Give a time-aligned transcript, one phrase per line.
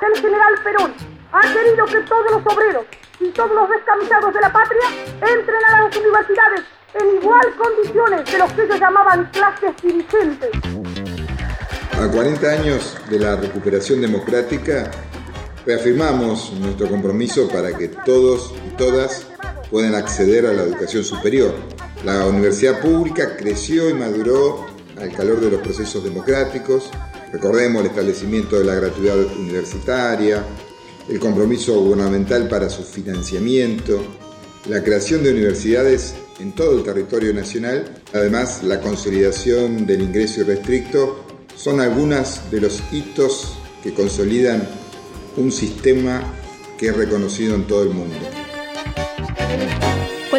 [0.00, 0.94] El general Perón
[1.32, 2.84] ha querido que todos los obreros
[3.20, 4.82] y todos los descamisados de la patria
[5.20, 6.62] entren a las universidades
[6.94, 10.50] en igual condiciones de los que ellos llamaban clases dirigentes.
[12.00, 14.90] A 40 años de la recuperación democrática,
[15.64, 19.26] reafirmamos nuestro compromiso para que todos y todas
[19.70, 21.54] puedan acceder a la educación superior.
[22.04, 24.66] La universidad pública creció y maduró
[25.00, 26.90] al calor de los procesos democráticos.
[27.32, 30.44] Recordemos el establecimiento de la gratuidad universitaria,
[31.08, 34.02] el compromiso gubernamental para su financiamiento,
[34.68, 41.24] la creación de universidades en todo el territorio nacional, además la consolidación del ingreso irrestricto,
[41.56, 44.68] son algunas de los hitos que consolidan
[45.36, 46.34] un sistema
[46.76, 48.16] que es reconocido en todo el mundo.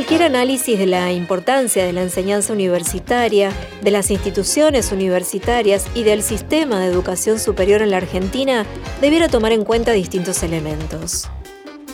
[0.03, 6.23] Cualquier análisis de la importancia de la enseñanza universitaria, de las instituciones universitarias y del
[6.23, 8.65] sistema de educación superior en la Argentina
[8.99, 11.29] debiera tomar en cuenta distintos elementos.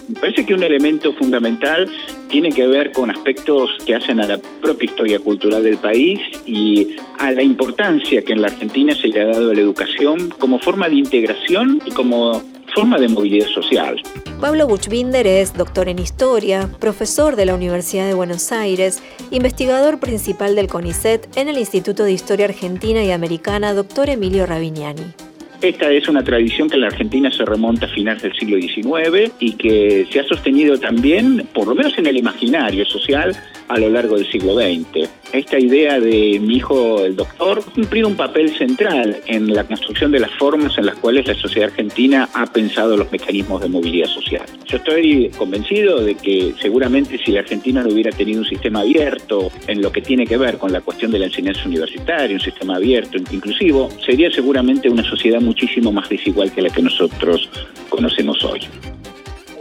[0.08, 1.88] Me parece que un elemento fundamental
[2.30, 6.96] tiene que ver con aspectos que hacen a la propia historia cultural del país y
[7.20, 10.58] a la importancia que en la Argentina se le ha dado a la educación como
[10.58, 12.42] forma de integración y como
[12.74, 14.02] forma de movilidad social.
[14.40, 20.56] Pablo Buchbinder es doctor en historia, profesor de la Universidad de Buenos Aires, investigador principal
[20.56, 25.14] del CONICET en el Instituto de Historia Argentina y Americana, doctor Emilio Ravignani.
[25.62, 29.34] Esta es una tradición que en la Argentina se remonta a finales del siglo XIX
[29.40, 33.36] y que se ha sostenido también, por lo menos en el imaginario social,
[33.70, 35.10] a lo largo del siglo XX.
[35.32, 40.20] Esta idea de mi hijo el doctor cumplido un papel central en la construcción de
[40.20, 44.46] las formas en las cuales la sociedad argentina ha pensado los mecanismos de movilidad social.
[44.66, 49.52] Yo estoy convencido de que seguramente si la Argentina no hubiera tenido un sistema abierto
[49.68, 52.78] en lo que tiene que ver con la cuestión de la enseñanza universitaria, un sistema
[52.78, 57.50] abierto, inclusivo, sería seguramente una sociedad muchísimo más desigual que la que nosotros
[57.90, 58.68] conocemos hoy.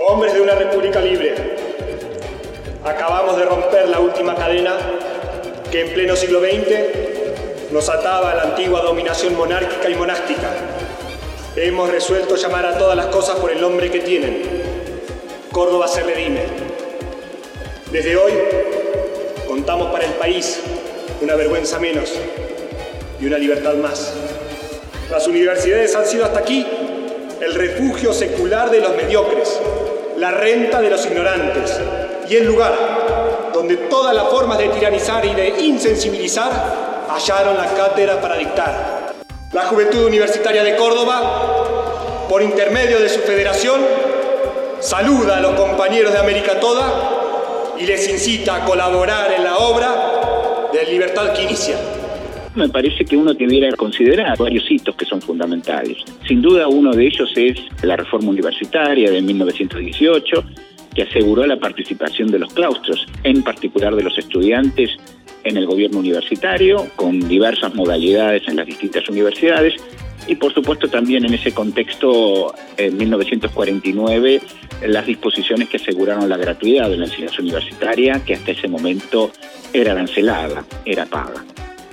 [0.07, 1.35] Hombres de una república libre,
[2.85, 4.77] acabamos de romper la última cadena
[5.71, 10.51] que en pleno siglo XX nos ataba a la antigua dominación monárquica y monástica.
[11.57, 14.43] Hemos resuelto llamar a todas las cosas por el nombre que tienen.
[15.51, 16.43] Córdoba se redime.
[17.91, 18.33] Desde hoy
[19.47, 20.61] contamos para el país
[21.23, 22.13] una vergüenza menos
[23.19, 24.28] y una libertad más.
[25.11, 26.67] Las universidades han sido hasta aquí
[27.41, 29.59] el refugio secular de los mediocres,
[30.19, 31.81] la renta de los ignorantes
[32.29, 32.75] y el lugar
[33.55, 36.51] donde todas las formas de tiranizar y de insensibilizar
[37.09, 39.15] hallaron la cátedra para dictar.
[39.53, 43.81] La Juventud Universitaria de Córdoba, por intermedio de su federación,
[44.81, 50.69] saluda a los compañeros de América toda y les incita a colaborar en la obra
[50.71, 51.79] de libertad que inicia
[52.59, 55.97] me parece que uno debiera considerar varios hitos que son fundamentales.
[56.27, 60.45] Sin duda uno de ellos es la reforma universitaria de 1918,
[60.95, 64.91] que aseguró la participación de los claustros, en particular de los estudiantes
[65.45, 69.75] en el gobierno universitario, con diversas modalidades en las distintas universidades,
[70.27, 74.43] y por supuesto también en ese contexto, en 1949,
[74.87, 79.31] las disposiciones que aseguraron la gratuidad de la enseñanza universitaria, que hasta ese momento
[79.73, 81.45] era arancelada, era paga.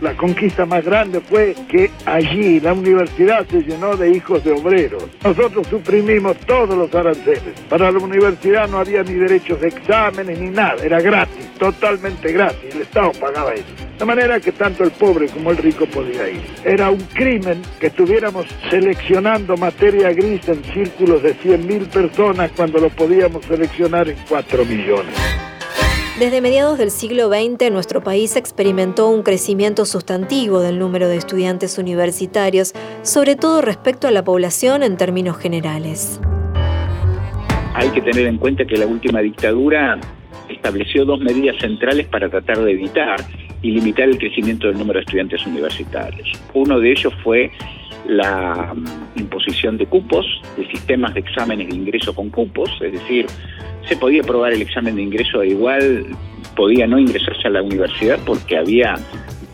[0.01, 5.06] La conquista más grande fue que allí la universidad se llenó de hijos de obreros.
[5.23, 7.59] Nosotros suprimimos todos los aranceles.
[7.69, 12.75] Para la universidad no había ni derechos de exámenes ni nada, era gratis, totalmente gratis.
[12.75, 13.66] El Estado pagaba eso.
[13.97, 16.41] De manera que tanto el pobre como el rico podía ir.
[16.66, 22.89] Era un crimen que estuviéramos seleccionando materia gris en círculos de 100.000 personas cuando lo
[22.89, 25.44] podíamos seleccionar en 4 millones.
[26.19, 31.77] Desde mediados del siglo XX, nuestro país experimentó un crecimiento sustantivo del número de estudiantes
[31.77, 32.71] universitarios,
[33.01, 36.21] sobre todo respecto a la población en términos generales.
[37.73, 39.99] Hay que tener en cuenta que la última dictadura
[40.47, 43.17] estableció dos medidas centrales para tratar de evitar
[43.61, 46.31] y limitar el crecimiento del número de estudiantes universitarios.
[46.53, 47.51] Uno de ellos fue
[48.07, 48.74] la
[49.16, 50.25] imposición de cupos,
[50.57, 53.25] de sistemas de exámenes de ingreso con cupos, es decir,
[53.88, 56.06] se podía probar el examen de ingreso igual
[56.56, 58.96] podía no ingresarse a la universidad porque había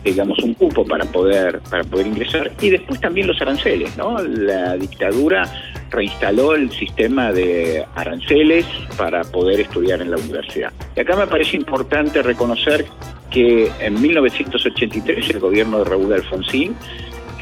[0.04, 2.50] digamos un cupo para poder para poder ingresar.
[2.60, 5.44] Y después también los aranceles no la dictadura
[5.90, 8.66] reinstaló el sistema de aranceles
[8.96, 10.72] para poder estudiar en la universidad.
[10.96, 12.86] Y acá me parece importante reconocer
[13.30, 16.74] que en 1983 el gobierno de Raúl Alfonsín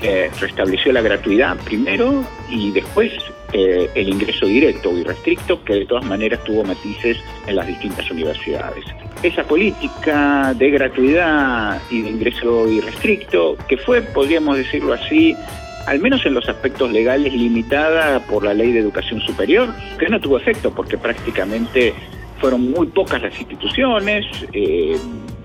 [0.03, 3.13] eh, restableció la gratuidad primero y después
[3.53, 8.11] eh, el ingreso directo y restricto, que de todas maneras tuvo matices en las distintas
[8.11, 8.85] universidades.
[9.23, 15.37] Esa política de gratuidad y de ingreso irrestricto, que fue, podríamos decirlo así,
[15.87, 19.69] al menos en los aspectos legales, limitada por la ley de educación superior,
[19.99, 21.93] que no tuvo efecto porque prácticamente
[22.39, 24.97] fueron muy pocas las instituciones eh,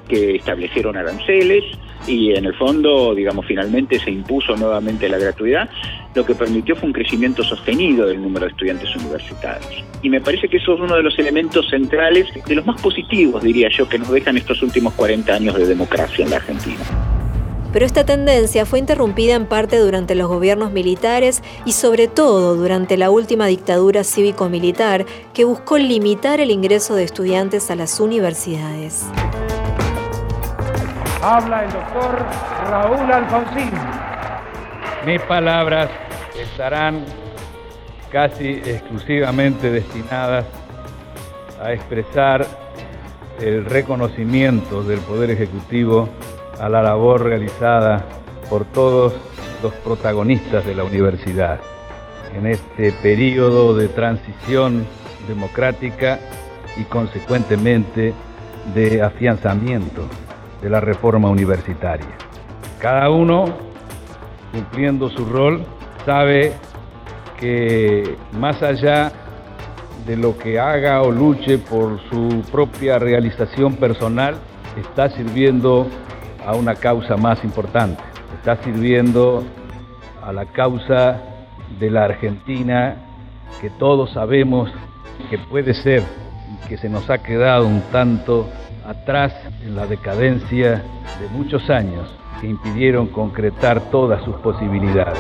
[0.08, 1.64] que establecieron aranceles
[2.08, 5.70] y en el fondo, digamos, finalmente se impuso nuevamente la gratuidad,
[6.14, 9.84] lo que permitió fue un crecimiento sostenido del número de estudiantes universitarios.
[10.02, 13.44] Y me parece que eso es uno de los elementos centrales, de los más positivos,
[13.44, 16.80] diría yo, que nos dejan estos últimos 40 años de democracia en la Argentina.
[17.74, 22.96] Pero esta tendencia fue interrumpida en parte durante los gobiernos militares y sobre todo durante
[22.96, 29.06] la última dictadura cívico-militar que buscó limitar el ingreso de estudiantes a las universidades.
[31.28, 32.24] Habla el doctor
[32.70, 33.72] Raúl Alfonsín.
[35.08, 35.90] Mis palabras
[36.40, 37.04] estarán
[38.12, 40.46] casi exclusivamente destinadas
[41.60, 42.46] a expresar
[43.40, 46.10] el reconocimiento del Poder Ejecutivo
[46.60, 48.06] a la labor realizada
[48.48, 49.16] por todos
[49.64, 51.60] los protagonistas de la universidad
[52.36, 54.86] en este periodo de transición
[55.28, 56.20] democrática
[56.78, 58.14] y consecuentemente
[58.76, 60.08] de afianzamiento
[60.66, 62.08] de la reforma universitaria.
[62.82, 63.46] Cada uno,
[64.52, 65.64] cumpliendo su rol,
[66.08, 66.54] sabe
[67.40, 69.12] que más allá
[70.08, 74.38] de lo que haga o luche por su propia realización personal,
[74.76, 75.86] está sirviendo
[76.44, 78.02] a una causa más importante.
[78.40, 79.44] Está sirviendo
[80.24, 81.22] a la causa
[81.80, 82.96] de la Argentina
[83.62, 84.72] que todos sabemos
[85.30, 86.02] que puede ser
[86.56, 88.50] y que se nos ha quedado un tanto
[88.86, 89.34] atrás
[89.64, 90.84] en la decadencia
[91.20, 92.10] de muchos años
[92.40, 95.20] que impidieron concretar todas sus posibilidades.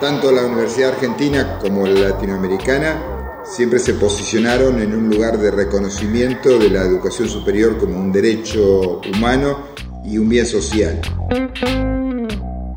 [0.00, 3.00] Tanto la Universidad Argentina como la Latinoamericana
[3.44, 9.00] siempre se posicionaron en un lugar de reconocimiento de la educación superior como un derecho
[9.14, 9.58] humano
[10.04, 11.00] y un bien social.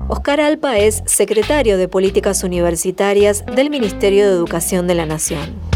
[0.07, 5.74] Oscar Alpa es secretario de Políticas Universitarias del Ministerio de Educación de la Nación.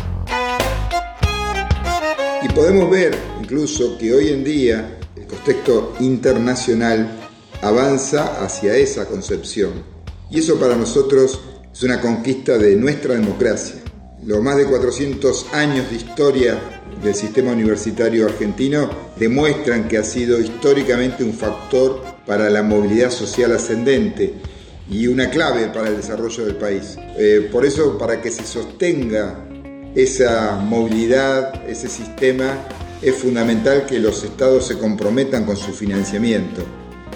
[2.42, 7.30] Y podemos ver incluso que hoy en día el contexto internacional
[7.62, 9.84] avanza hacia esa concepción.
[10.32, 11.40] Y eso para nosotros
[11.72, 13.82] es una conquista de nuestra democracia
[14.26, 16.60] los más de 400 años de historia
[17.02, 23.54] del sistema universitario argentino demuestran que ha sido históricamente un factor para la movilidad social
[23.54, 24.34] ascendente
[24.90, 26.98] y una clave para el desarrollo del país.
[27.18, 29.48] Eh, por eso, para que se sostenga
[29.96, 32.58] esa movilidad, ese sistema,
[33.02, 36.64] es fundamental que los estados se comprometan con su financiamiento,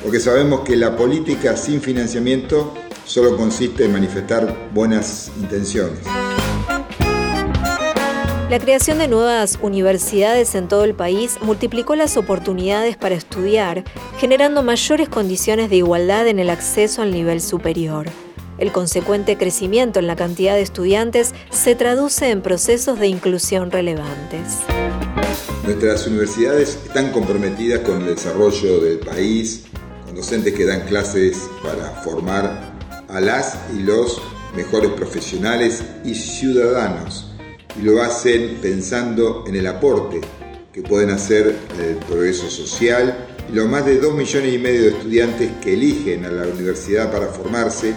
[0.01, 2.73] porque sabemos que la política sin financiamiento
[3.05, 5.99] solo consiste en manifestar buenas intenciones.
[8.49, 13.83] La creación de nuevas universidades en todo el país multiplicó las oportunidades para estudiar,
[14.19, 18.05] generando mayores condiciones de igualdad en el acceso al nivel superior.
[18.63, 24.59] El consecuente crecimiento en la cantidad de estudiantes se traduce en procesos de inclusión relevantes.
[25.65, 29.65] Nuestras universidades están comprometidas con el desarrollo del país,
[30.05, 32.73] con docentes que dan clases para formar
[33.09, 34.21] a las y los
[34.55, 37.33] mejores profesionales y ciudadanos
[37.77, 40.21] y lo hacen pensando en el aporte
[40.71, 45.51] que pueden hacer el progreso social los más de 2 millones y medio de estudiantes
[45.61, 47.93] que eligen a la universidad para formarse,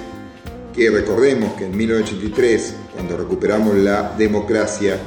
[0.76, 4.98] que recordemos que en 1983, cuando recuperamos la democracia,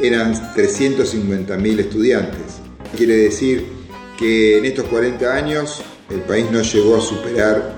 [0.00, 2.60] eran 350.000 estudiantes.
[2.96, 3.66] Quiere decir
[4.18, 7.74] que en estos 40 años el país no llegó a superar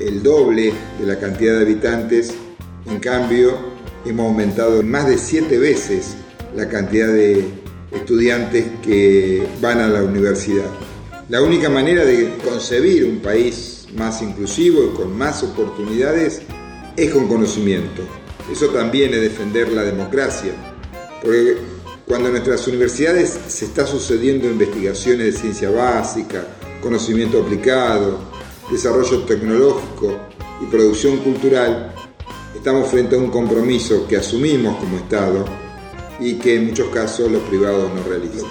[0.00, 2.32] el doble de la cantidad de habitantes,
[2.86, 3.76] en cambio
[4.06, 6.16] hemos aumentado más de siete veces
[6.56, 7.44] la cantidad de
[7.92, 10.66] estudiantes que van a la universidad.
[11.28, 16.42] La única manera de concebir un país más inclusivo y con más oportunidades
[16.96, 18.02] es con conocimiento.
[18.50, 20.52] Eso también es defender la democracia,
[21.22, 21.58] porque
[22.06, 26.46] cuando en nuestras universidades se está sucediendo investigaciones de ciencia básica,
[26.82, 28.18] conocimiento aplicado,
[28.70, 30.16] desarrollo tecnológico
[30.62, 31.94] y producción cultural,
[32.58, 35.44] Estamos frente a un compromiso que asumimos como Estado
[36.18, 38.50] y que en muchos casos los privados no realizan.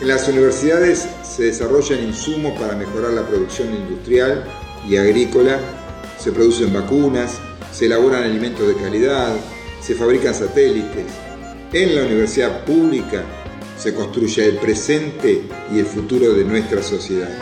[0.00, 4.44] En las universidades se desarrollan insumos para mejorar la producción industrial
[4.86, 5.58] y agrícola,
[6.18, 7.38] se producen vacunas,
[7.72, 9.34] se elaboran alimentos de calidad,
[9.80, 11.06] se fabrican satélites.
[11.72, 13.24] En la universidad pública
[13.78, 17.38] se construye el presente y el futuro de nuestra sociedad.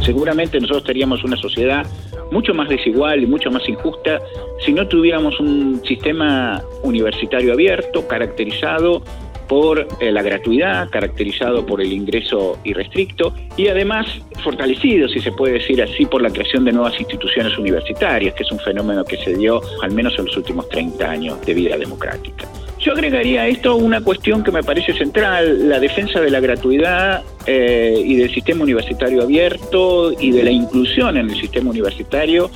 [0.00, 1.84] Seguramente nosotros teníamos una sociedad
[2.30, 4.20] mucho más desigual y mucho más injusta
[4.64, 9.02] si no tuviéramos un sistema universitario abierto, caracterizado
[9.48, 14.06] por eh, la gratuidad, caracterizado por el ingreso irrestricto y además
[14.42, 18.52] fortalecido, si se puede decir así, por la creación de nuevas instituciones universitarias, que es
[18.52, 22.46] un fenómeno que se dio al menos en los últimos 30 años de vida democrática.
[22.78, 27.24] Yo agregaría a esto una cuestión que me parece central, la defensa de la gratuidad
[27.46, 32.48] eh, y del sistema universitario abierto y de la inclusión en el sistema universitario.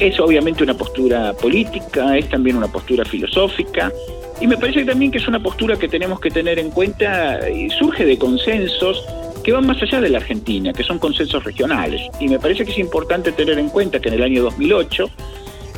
[0.00, 3.92] Es obviamente una postura política, es también una postura filosófica,
[4.40, 7.70] y me parece también que es una postura que tenemos que tener en cuenta y
[7.70, 9.04] surge de consensos
[9.42, 12.02] que van más allá de la Argentina, que son consensos regionales.
[12.20, 15.10] Y me parece que es importante tener en cuenta que en el año 2008,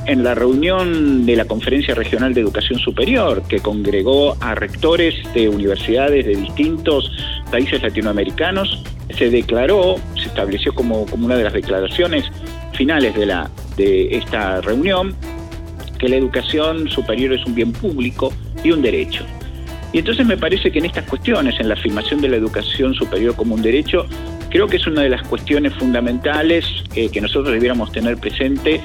[0.07, 5.49] en la reunión de la Conferencia Regional de Educación Superior, que congregó a rectores de
[5.49, 7.11] universidades de distintos
[7.51, 8.83] países latinoamericanos,
[9.17, 12.25] se declaró, se estableció como, como una de las declaraciones
[12.73, 15.15] finales de, la, de esta reunión,
[15.99, 18.33] que la educación superior es un bien público
[18.63, 19.25] y un derecho.
[19.93, 23.37] Y entonces me parece que en estas cuestiones, en la afirmación de la educación superior
[23.37, 24.07] como un derecho,
[24.51, 28.81] creo que es una de las cuestiones fundamentales eh, que nosotros debiéramos tener presente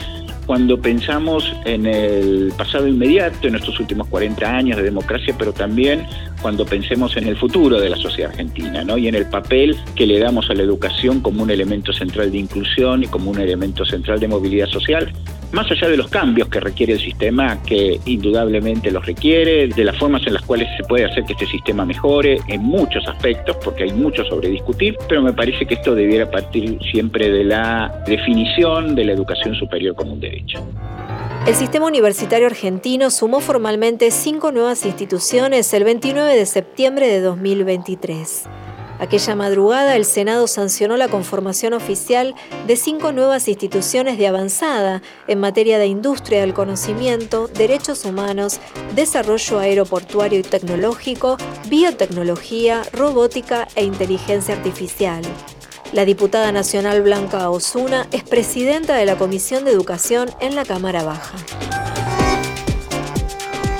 [0.49, 6.07] cuando pensamos en el pasado inmediato, en estos últimos 40 años de democracia, pero también
[6.41, 8.97] cuando pensemos en el futuro de la sociedad argentina, ¿no?
[8.97, 12.39] Y en el papel que le damos a la educación como un elemento central de
[12.39, 15.13] inclusión y como un elemento central de movilidad social,
[15.51, 19.97] más allá de los cambios que requiere el sistema, que indudablemente los requiere, de las
[19.97, 23.83] formas en las cuales se puede hacer que este sistema mejore en muchos aspectos, porque
[23.83, 28.95] hay mucho sobre discutir, pero me parece que esto debiera partir siempre de la definición
[28.95, 30.59] de la educación superior como un derecho.
[31.47, 38.43] El sistema universitario argentino sumó formalmente cinco nuevas instituciones el 29 de septiembre de 2023.
[38.99, 42.35] Aquella madrugada el Senado sancionó la conformación oficial
[42.67, 48.59] de cinco nuevas instituciones de avanzada en materia de industria del conocimiento, derechos humanos,
[48.95, 51.37] desarrollo aeroportuario y tecnológico,
[51.69, 55.21] biotecnología, robótica e inteligencia artificial.
[55.93, 61.03] La diputada nacional Blanca Osuna es presidenta de la Comisión de Educación en la Cámara
[61.03, 61.37] Baja.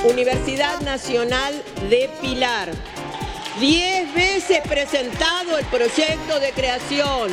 [0.08, 2.70] Universidad Nacional de Pilar
[3.58, 7.30] Diez veces presentado el proyecto de creación.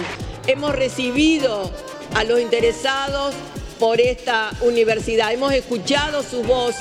[0.47, 1.71] Hemos recibido
[2.15, 3.35] a los interesados
[3.79, 5.31] por esta universidad.
[5.31, 6.77] Hemos escuchado su voz.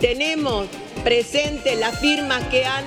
[0.00, 0.68] Tenemos
[1.02, 2.84] presente las firmas que han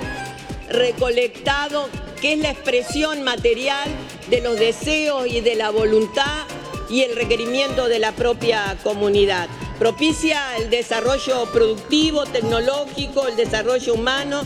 [0.70, 1.90] recolectado,
[2.22, 3.90] que es la expresión material
[4.30, 6.46] de los deseos y de la voluntad
[6.90, 9.50] y el requerimiento de la propia comunidad.
[9.78, 14.44] Propicia el desarrollo productivo, tecnológico, el desarrollo humano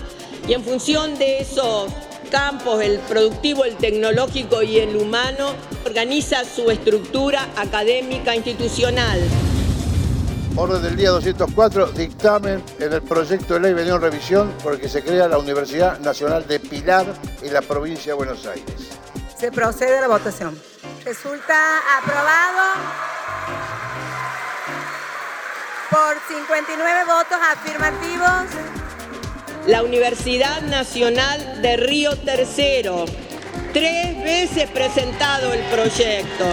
[0.48, 1.92] y en función de esos
[2.30, 5.54] campos, el productivo, el tecnológico y el humano,
[5.86, 9.20] organiza su estructura académica institucional.
[10.56, 14.80] Orden del día 204, dictamen en el proyecto de ley venido en revisión por el
[14.80, 17.06] que se crea la Universidad Nacional de Pilar
[17.42, 18.90] en la provincia de Buenos Aires.
[19.38, 20.58] Se procede a la votación.
[21.04, 22.82] Resulta aprobado
[25.92, 28.65] por 59 votos afirmativos
[29.68, 33.06] la Universidad Nacional de Río Tercero.
[33.74, 36.46] Tres veces presentado el proyecto.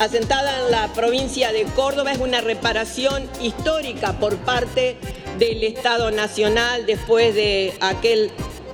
[0.00, 4.96] Asentada en la provincia de Córdoba, es una reparación histórica por parte
[5.38, 8.30] del Estado Nacional después de aquel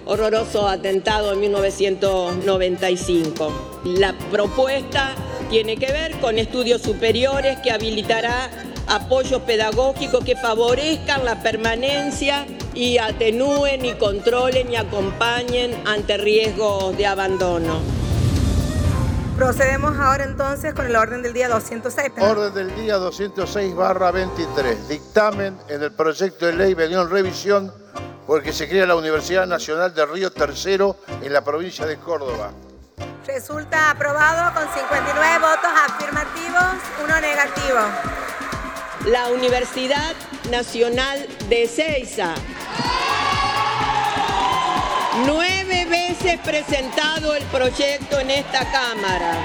[0.07, 3.81] horroroso atentado en 1995.
[3.85, 5.17] La propuesta
[5.51, 12.99] tiene que ver con estudios superiores que habilitará apoyos pedagógicos que favorezcan la permanencia y
[12.99, 17.81] atenúen y controlen y acompañen ante riesgos de abandono.
[19.37, 22.13] Procedemos ahora entonces con el orden del día 206.
[22.19, 24.89] Orden del día 206 barra 23.
[24.89, 27.73] Dictamen en el proyecto de ley venido en revisión
[28.27, 32.51] porque se crea la Universidad Nacional de Río Tercero en la provincia de Córdoba.
[33.27, 36.65] Resulta aprobado con 59 votos afirmativos,
[37.03, 38.20] uno negativo.
[39.07, 40.15] La Universidad
[40.51, 42.35] Nacional de Ceiza.
[45.27, 49.39] Nueve veces presentado el proyecto en esta Cámara.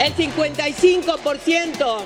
[0.00, 2.00] El 55%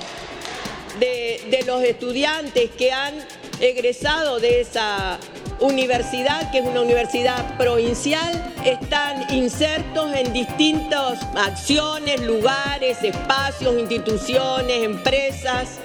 [0.99, 3.13] de, de los estudiantes que han
[3.59, 5.19] egresado de esa
[5.59, 15.79] universidad, que es una universidad provincial, están insertos en distintas acciones, lugares, espacios, instituciones, empresas,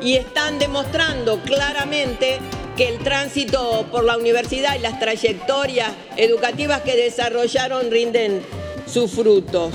[0.00, 2.38] y están demostrando claramente
[2.76, 8.42] que el tránsito por la universidad y las trayectorias educativas que desarrollaron rinden
[8.86, 9.74] sus frutos.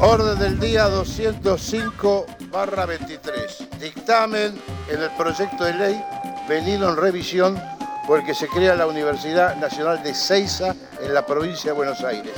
[0.00, 3.68] Orden del día 205 barra 23.
[3.80, 4.54] Dictamen
[4.88, 6.00] en el proyecto de ley
[6.48, 7.62] venido en revisión
[8.06, 12.02] por el que se crea la Universidad Nacional de Ceiza en la provincia de Buenos
[12.02, 12.32] Aires.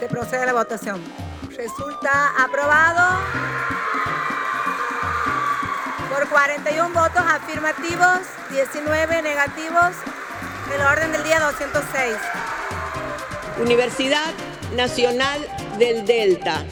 [0.00, 1.00] Se procede a la votación.
[1.56, 3.20] Resulta aprobado
[6.12, 8.18] por 41 votos afirmativos,
[8.50, 9.94] 19 negativos.
[10.74, 12.16] El orden del día 206.
[13.60, 14.32] Universidad
[14.76, 15.46] Nacional
[15.78, 16.64] del Delta.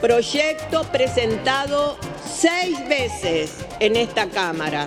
[0.00, 4.86] Proyecto presentado seis veces en esta Cámara,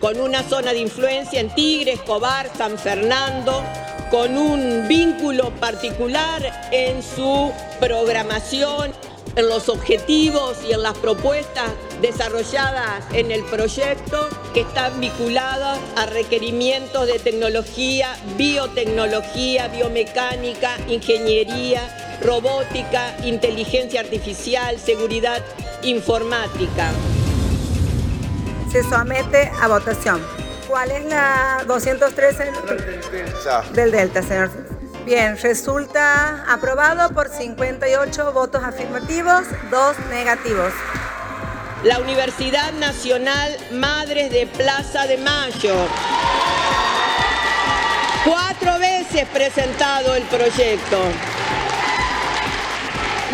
[0.00, 3.62] con una zona de influencia en Tigre, Escobar, San Fernando,
[4.10, 8.92] con un vínculo particular en su programación,
[9.36, 11.70] en los objetivos y en las propuestas
[12.02, 23.16] desarrolladas en el proyecto que están vinculadas a requerimientos de tecnología, biotecnología, biomecánica, ingeniería, robótica,
[23.24, 25.44] inteligencia artificial, seguridad
[25.82, 26.90] informática.
[28.70, 30.24] Se somete a votación.
[30.68, 32.52] ¿Cuál es la 213?
[33.72, 34.50] Del Delta, señor.
[35.04, 40.72] Bien, resulta aprobado por 58 votos afirmativos, 2 negativos.
[41.82, 45.74] La Universidad Nacional Madres de Plaza de Mayo.
[48.24, 50.98] Cuatro veces presentado el proyecto.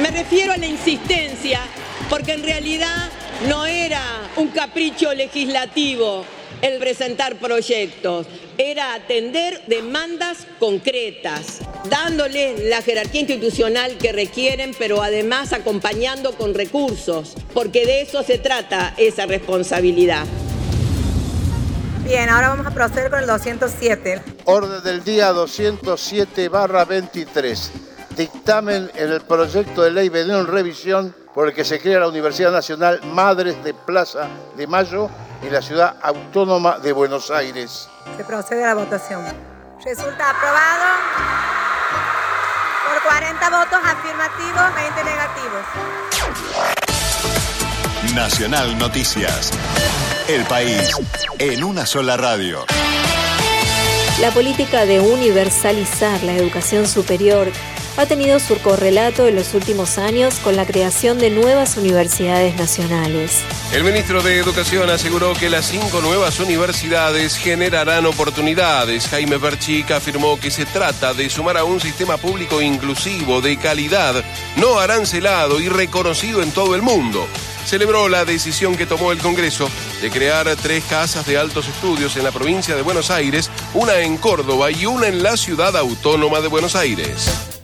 [0.01, 1.61] Me refiero a la insistencia
[2.09, 3.11] porque en realidad
[3.49, 4.03] no era
[4.37, 6.25] un capricho legislativo
[6.63, 15.53] el presentar proyectos, era atender demandas concretas, dándoles la jerarquía institucional que requieren, pero además
[15.53, 20.25] acompañando con recursos, porque de eso se trata esa responsabilidad.
[22.05, 24.23] Bien, ahora vamos a proceder con el 207.
[24.45, 27.73] Orden del día 207 barra 23
[28.17, 32.09] dictamen en el proyecto de ley venido en revisión por el que se crea la
[32.09, 34.27] Universidad Nacional Madres de Plaza
[34.57, 35.11] de Mayo
[35.47, 37.89] y la Ciudad Autónoma de Buenos Aires.
[38.17, 39.23] Se procede a la votación.
[39.85, 40.85] Resulta aprobado
[42.89, 45.63] por 40 votos afirmativos, 20 negativos.
[48.15, 49.53] Nacional Noticias.
[50.29, 50.91] El país
[51.39, 52.65] en una sola radio.
[54.21, 57.49] La política de universalizar la educación superior
[57.97, 63.43] ha tenido su correlato en los últimos años con la creación de nuevas universidades nacionales.
[63.73, 69.09] El ministro de Educación aseguró que las cinco nuevas universidades generarán oportunidades.
[69.09, 74.23] Jaime Berchic afirmó que se trata de sumar a un sistema público inclusivo, de calidad,
[74.57, 77.27] no arancelado y reconocido en todo el mundo
[77.67, 79.69] celebró la decisión que tomó el Congreso
[80.01, 84.19] de crear tres casas de altos estudios en la provincia de Buenos Aires, una en
[84.19, 87.56] Córdoba y una en la ciudad autónoma de Buenos Aires.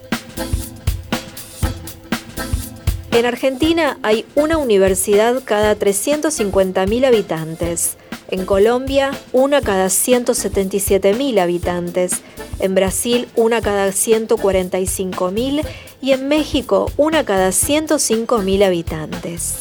[3.13, 7.97] En Argentina hay una universidad cada 350.000 habitantes.
[8.31, 12.23] En Colombia, una cada 177.000 habitantes.
[12.59, 15.63] En Brasil, una cada 145.000.
[16.01, 19.57] Y en México, una cada 105.000 habitantes.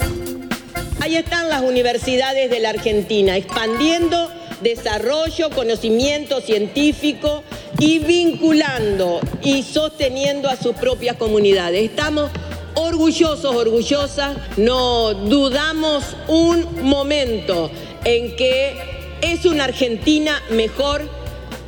[1.01, 7.43] Ahí están las universidades de la Argentina, expandiendo desarrollo, conocimiento científico
[7.79, 11.83] y vinculando y sosteniendo a sus propias comunidades.
[11.83, 12.29] Estamos
[12.75, 17.69] orgullosos, orgullosas, no dudamos un momento
[18.05, 21.20] en que es una Argentina mejor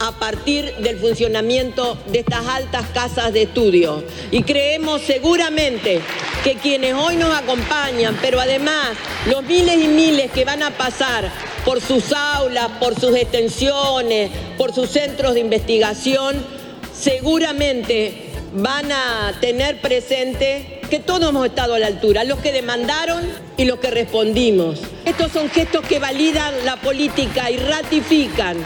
[0.04, 4.04] a partir del funcionamiento de estas altas casas de estudio.
[4.32, 6.02] Y creemos seguramente
[6.44, 11.32] que quienes hoy nos acompañan, pero además los miles y miles que van a pasar
[11.64, 16.46] por sus aulas, por sus extensiones, por sus centros de investigación,
[16.94, 23.24] seguramente van a tener presente que todos hemos estado a la altura, los que demandaron
[23.56, 24.82] y los que respondimos.
[25.06, 28.58] Estos son gestos que validan la política y ratifican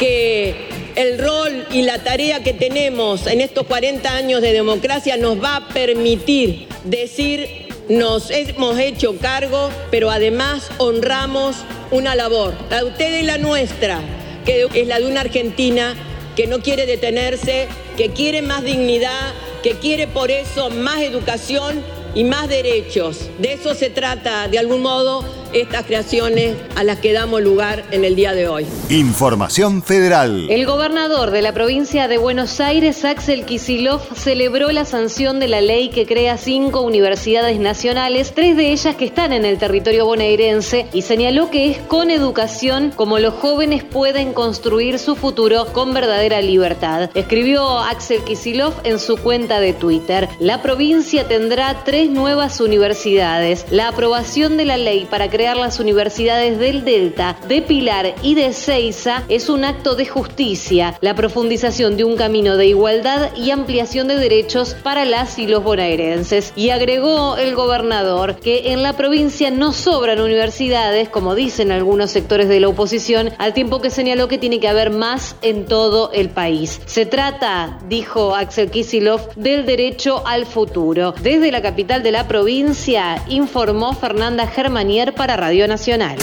[0.00, 5.42] que el rol y la tarea que tenemos en estos 40 años de democracia nos
[5.42, 11.56] va a permitir decir nos hemos hecho cargo, pero además honramos
[11.90, 13.98] una labor, la de usted y la nuestra,
[14.44, 15.96] que es la de una Argentina
[16.36, 21.82] que no quiere detenerse, que quiere más dignidad, que quiere por eso más educación
[22.14, 23.28] y más derechos.
[23.38, 28.04] De eso se trata, de algún modo, estas creaciones a las que damos lugar en
[28.04, 28.66] el día de hoy.
[28.88, 30.48] Información federal.
[30.48, 35.60] El gobernador de la provincia de Buenos Aires, Axel Kisilov, celebró la sanción de la
[35.60, 40.86] ley que crea cinco universidades nacionales, tres de ellas que están en el territorio bonaerense,
[40.92, 46.40] y señaló que es con educación como los jóvenes pueden construir su futuro con verdadera
[46.40, 47.10] libertad.
[47.14, 50.28] Escribió Axel Kisilov en su cuenta de Twitter.
[50.38, 53.66] La provincia tendrá tres nuevas universidades.
[53.70, 58.34] La aprobación de la ley para crear crear las universidades del Delta, de Pilar y
[58.34, 63.50] de Ceiza es un acto de justicia, la profundización de un camino de igualdad y
[63.50, 66.52] ampliación de derechos para las y los bonaerenses.
[66.56, 72.50] Y agregó el gobernador que en la provincia no sobran universidades, como dicen algunos sectores
[72.50, 76.28] de la oposición, al tiempo que señaló que tiene que haber más en todo el
[76.28, 76.82] país.
[76.84, 81.14] Se trata, dijo Axel Kisilov, del derecho al futuro.
[81.22, 86.16] Desde la capital de la provincia, informó Fernanda Germanier para Radio Nacional.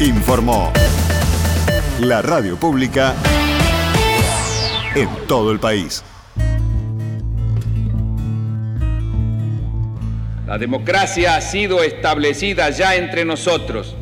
[0.00, 0.72] Informó
[2.00, 3.14] la radio pública
[4.94, 6.04] en todo el país.
[10.46, 13.96] La democracia ha sido establecida ya entre nosotros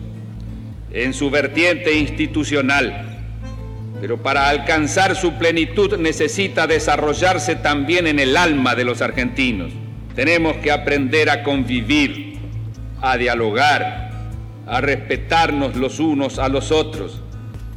[0.93, 3.19] en su vertiente institucional,
[4.01, 9.73] pero para alcanzar su plenitud necesita desarrollarse también en el alma de los argentinos.
[10.15, 12.26] Tenemos que aprender a convivir
[13.11, 14.11] a dialogar,
[14.67, 17.21] a respetarnos los unos a los otros,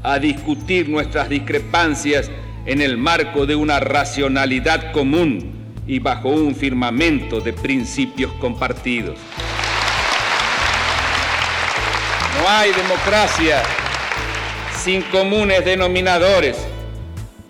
[0.02, 2.32] a discutir nuestras discrepancias
[2.65, 5.52] en el marco de una racionalidad común
[5.86, 9.20] y bajo un firmamento de principios compartidos.
[12.42, 13.62] No hay democracia
[14.84, 16.58] sin comunes denominadores,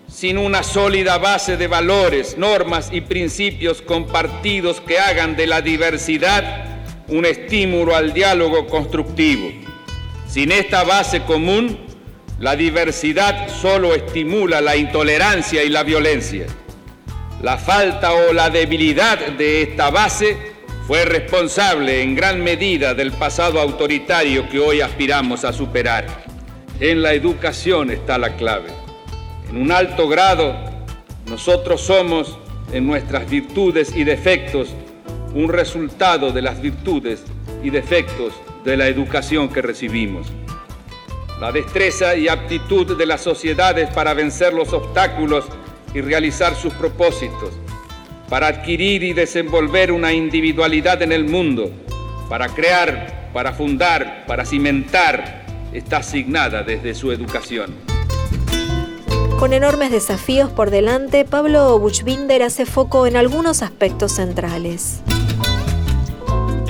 [0.06, 6.69] sin una sólida base de valores, normas y principios compartidos que hagan de la diversidad
[7.10, 9.50] un estímulo al diálogo constructivo.
[10.28, 11.78] Sin esta base común,
[12.38, 16.46] la diversidad solo estimula la intolerancia y la violencia.
[17.42, 20.36] La falta o la debilidad de esta base
[20.86, 26.06] fue responsable en gran medida del pasado autoritario que hoy aspiramos a superar.
[26.80, 28.70] En la educación está la clave.
[29.48, 30.54] En un alto grado,
[31.26, 32.38] nosotros somos,
[32.72, 34.74] en nuestras virtudes y defectos,
[35.34, 37.22] un resultado de las virtudes
[37.62, 38.32] y defectos
[38.64, 40.26] de la educación que recibimos.
[41.40, 45.46] La destreza y aptitud de las sociedades para vencer los obstáculos
[45.94, 47.54] y realizar sus propósitos,
[48.28, 51.70] para adquirir y desenvolver una individualidad en el mundo,
[52.28, 57.74] para crear, para fundar, para cimentar, está asignada desde su educación.
[59.38, 65.02] Con enormes desafíos por delante, Pablo Buchbinder hace foco en algunos aspectos centrales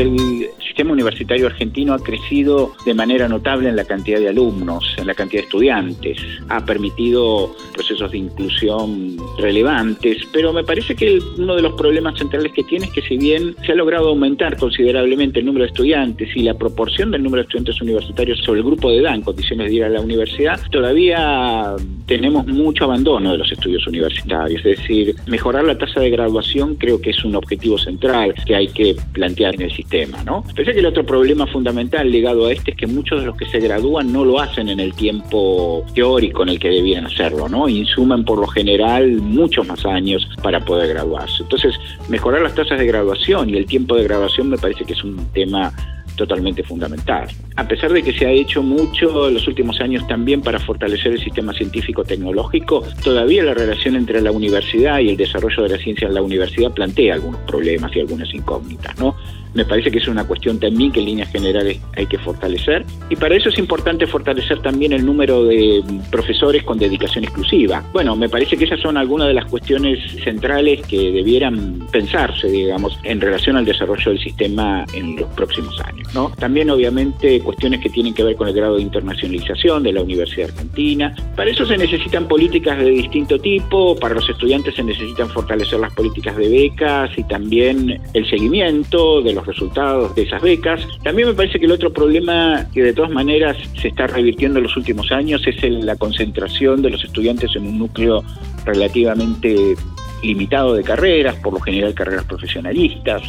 [0.01, 5.07] el sistema universitario argentino ha crecido de manera notable en la cantidad de alumnos, en
[5.07, 11.57] la cantidad de estudiantes, ha permitido procesos de inclusión relevantes, pero me parece que uno
[11.57, 15.41] de los problemas centrales que tiene es que si bien se ha logrado aumentar considerablemente
[15.41, 18.91] el número de estudiantes y la proporción del número de estudiantes universitarios sobre el grupo
[18.91, 21.75] de edad en condiciones de ir a la universidad, todavía
[22.07, 27.01] tenemos mucho abandono de los estudios universitarios, es decir, mejorar la tasa de graduación creo
[27.01, 30.45] que es un objetivo central que hay que plantear en el sistema, ¿no?
[30.61, 33.47] Pensé que el otro problema fundamental ligado a este es que muchos de los que
[33.47, 37.67] se gradúan no lo hacen en el tiempo teórico en el que debían hacerlo, ¿no?
[37.67, 41.45] Insuman por lo general muchos más años para poder graduarse.
[41.45, 41.75] Entonces,
[42.11, 45.17] mejorar las tasas de graduación y el tiempo de graduación me parece que es un
[45.33, 45.73] tema
[46.21, 47.27] totalmente fundamental.
[47.57, 51.13] A pesar de que se ha hecho mucho en los últimos años también para fortalecer
[51.13, 56.09] el sistema científico-tecnológico, todavía la relación entre la universidad y el desarrollo de la ciencia
[56.09, 59.17] en la universidad plantea algunos problemas y algunas incógnitas, ¿no?
[59.55, 62.85] me parece que es una cuestión también que en líneas generales hay que fortalecer.
[63.09, 67.83] Y para eso es importante fortalecer también el número de profesores con dedicación exclusiva.
[67.93, 72.99] Bueno, me parece que esas son algunas de las cuestiones centrales que debieran pensarse, digamos,
[73.03, 76.09] en relación al desarrollo del sistema en los próximos años.
[76.15, 76.31] ¿No?
[76.39, 80.51] También, obviamente, cuestiones que tienen que ver con el grado de internacionalización de la Universidad
[80.51, 81.15] Argentina.
[81.37, 85.93] Para eso se necesitan políticas de distinto tipo, para los estudiantes se necesitan fortalecer las
[85.95, 90.81] políticas de becas y también el seguimiento de los resultados de esas becas.
[91.03, 94.65] También me parece que el otro problema que de todas maneras se está revirtiendo en
[94.65, 98.23] los últimos años es la concentración de los estudiantes en un núcleo
[98.65, 99.75] relativamente
[100.23, 103.23] limitado de carreras, por lo general carreras profesionalistas,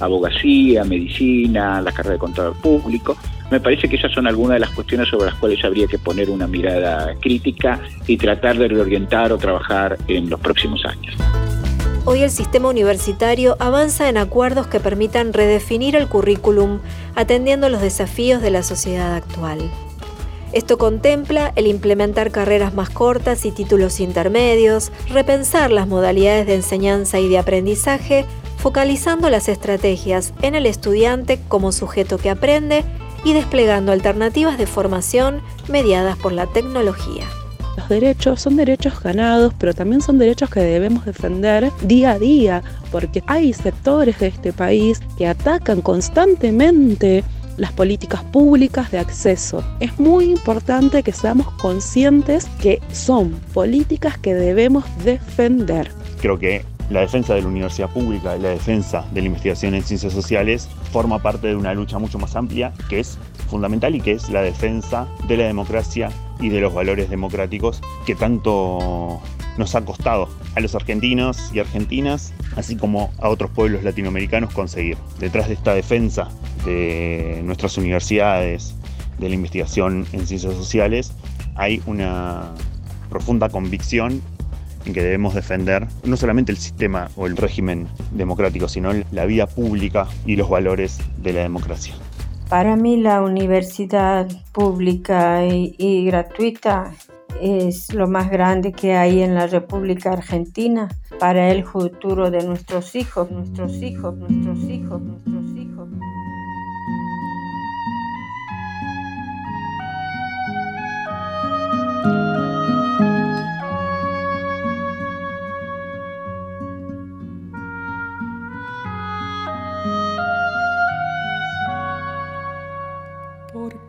[0.00, 3.16] abogacía, medicina, la carrera de contador público.
[3.50, 6.30] Me parece que esas son algunas de las cuestiones sobre las cuales habría que poner
[6.30, 11.14] una mirada crítica y tratar de reorientar o trabajar en los próximos años.
[12.04, 16.78] Hoy el sistema universitario avanza en acuerdos que permitan redefinir el currículum
[17.16, 19.58] atendiendo los desafíos de la sociedad actual.
[20.52, 27.18] Esto contempla el implementar carreras más cortas y títulos intermedios, repensar las modalidades de enseñanza
[27.18, 28.24] y de aprendizaje,
[28.66, 32.82] focalizando las estrategias en el estudiante como sujeto que aprende
[33.24, 37.28] y desplegando alternativas de formación mediadas por la tecnología.
[37.76, 42.64] Los derechos son derechos ganados, pero también son derechos que debemos defender día a día,
[42.90, 47.22] porque hay sectores de este país que atacan constantemente
[47.58, 49.62] las políticas públicas de acceso.
[49.78, 55.92] Es muy importante que seamos conscientes que son políticas que debemos defender.
[56.20, 59.82] Creo que la defensa de la universidad pública y la defensa de la investigación en
[59.82, 63.18] ciencias sociales forma parte de una lucha mucho más amplia que es
[63.48, 68.14] fundamental y que es la defensa de la democracia y de los valores democráticos que
[68.14, 69.20] tanto
[69.56, 74.98] nos ha costado a los argentinos y argentinas, así como a otros pueblos latinoamericanos conseguir.
[75.18, 76.28] Detrás de esta defensa
[76.64, 78.74] de nuestras universidades,
[79.18, 81.12] de la investigación en ciencias sociales,
[81.54, 82.52] hay una
[83.08, 84.20] profunda convicción
[84.86, 89.46] en que debemos defender no solamente el sistema o el régimen democrático, sino la vida
[89.46, 91.94] pública y los valores de la democracia.
[92.48, 96.92] Para mí la universidad pública y, gratuita
[97.42, 102.94] es lo más grande que hay en la República Argentina para el futuro de nuestros
[102.94, 105.35] hijos, nuestros hijos, nuestros hijos, nuestros hijos.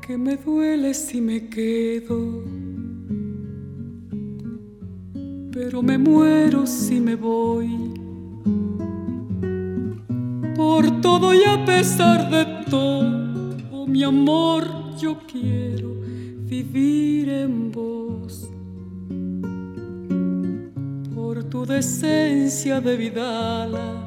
[0.07, 2.41] Que me duele si me quedo,
[5.51, 7.93] pero me muero si me voy.
[10.55, 14.63] Por todo y a pesar de todo, mi amor,
[14.97, 15.93] yo quiero
[16.45, 18.49] vivir en vos.
[21.13, 24.05] Por tu decencia de vidala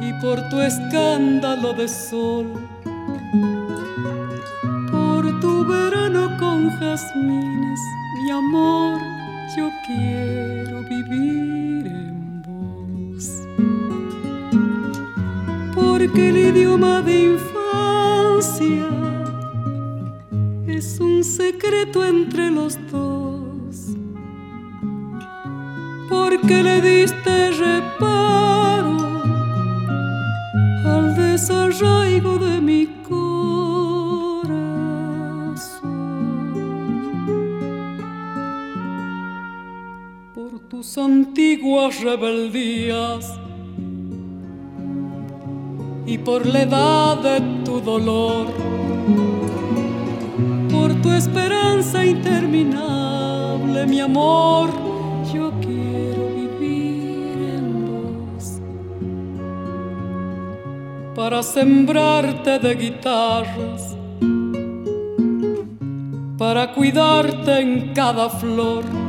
[0.00, 2.65] y por tu escándalo de sol
[6.96, 7.80] jazmines,
[8.14, 9.00] mi amor,
[9.56, 13.42] yo quiero vivir en vos.
[15.74, 18.88] Porque el idioma de infancia
[20.66, 23.96] es un secreto entre los dos.
[26.08, 28.45] Porque le diste reparo
[40.98, 43.32] antiguas rebeldías.
[46.06, 48.46] Y por la edad de tu dolor,
[50.70, 54.70] por tu esperanza interminable, mi amor,
[55.34, 58.60] yo quiero vivir en vos.
[61.14, 63.96] Para sembrarte de guitarras,
[66.38, 69.05] para cuidarte en cada flor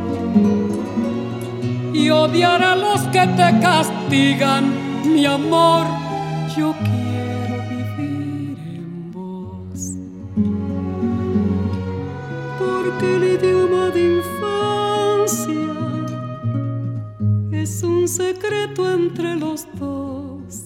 [1.98, 4.72] y odiar a los que te castigan,
[5.04, 5.88] mi amor,
[6.56, 9.96] yo quiero vivir en vos.
[12.60, 15.74] Porque el idioma de infancia
[17.52, 20.66] es un secreto entre los dos.